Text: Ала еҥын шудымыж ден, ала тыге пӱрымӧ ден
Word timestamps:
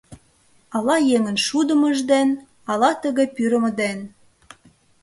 Ала 0.75 0.95
еҥын 1.15 1.37
шудымыж 1.45 1.97
ден, 2.11 2.29
ала 2.71 2.91
тыге 3.01 3.25
пӱрымӧ 3.35 3.71
ден 3.79 3.99